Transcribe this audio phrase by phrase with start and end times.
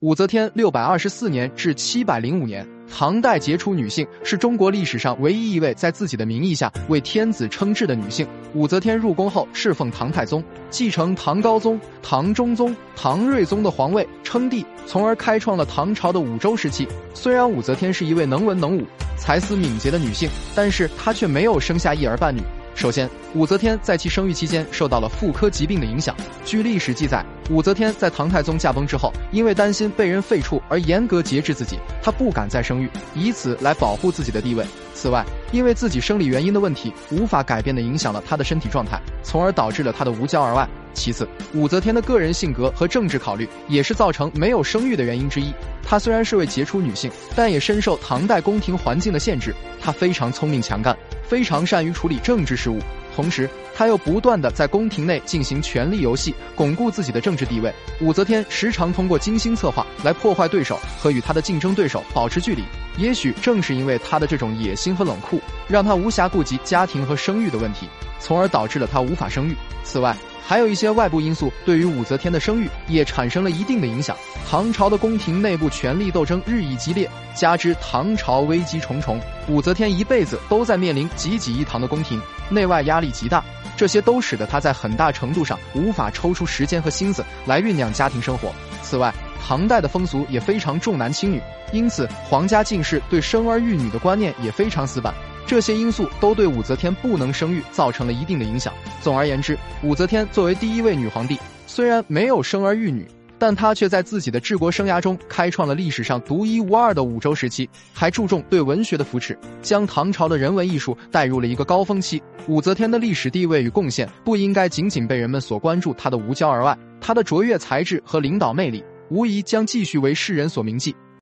[0.00, 8.26] 武则天六百二十四年至七百零五年，唐代杰出女性，是中国历史上唯一一位在自己的名义下为天子称制的女性。
[8.54, 16.88] 武则天入宫后侍奉唐太宗，继承唐高宗、唐中宗、唐睿宗的皇位，称帝，从而开创了唐朝的五周时期。
[17.12, 18.86] 虽然武则天是一位能文能武、
[19.18, 22.40] 才思敏捷的女性，但是她却没有生下一儿半女。
[22.80, 26.16] 首先，武则天在其生育期间受到了妇科疾病的影响。
[26.46, 34.64] 据历史记载，武则天在唐太宗驾崩之后，因为担心被人废黜而严格节制自己，她不敢再生育，以此来保护自己的地位。
[34.94, 40.66] 此外，因为自己生理原因的问题无法改变的影响了她的身体状态，从而导致了她的无娇而外。
[40.94, 45.52] 其次，武则天的个人性格和政治考虑也是造成没有生育的原因之一。
[45.82, 49.54] 她虽然是位杰出女性，但也深受唐代宫廷环境的限制。
[49.78, 50.96] 她非常聪明强干。
[51.30, 52.80] 非常善于处理政治事务，
[53.14, 57.72] 同时他又不断的在宫廷内进行权力游戏，巩固自己的政治地位。
[58.00, 62.64] 武则天时常通过精心策划来破坏对手和与他的竞争对手保持距离。
[62.96, 69.56] 也许正是因为他的这种野心和冷酷，让他无暇顾及家庭和生育的问题，从而导致了他无法生育。
[69.82, 74.16] 此外，还有一些外部因素对于武则天的生育也产生了一定的影响。
[74.48, 83.42] 唐朝的宫廷内部权力斗争日益激烈，加之唐朝危机重重，武则天一辈子都在面临济济一堂的宫廷，内外压力极大。
[83.76, 88.52] 这些都使得她在很大程度上无法抽出时间和心思来酝酿家庭生活。
[88.82, 91.40] 此外，唐代的风俗也非常重男轻女，
[91.72, 95.12] 因此皇家进士对生儿育女的观念也非常死板。
[95.46, 98.72] 这些因素都对武则天不能生育造成了一定的影响。
[99.00, 103.04] 总而言之，武则天作为第一位女皇帝，虽然没有生儿育女，
[103.36, 112.22] 但她却在自己的治国生涯中开创了历史上独一无二的五周时期，还注重对文学的扶持，将唐朝的人文艺术带入了一个高峰期。
[112.46, 120.94] 武则天的历史地位与贡献不应该仅仅被人们所关注，她的无骄而外，她的卓越才智和领导魅力，无疑将继续为世人所铭记。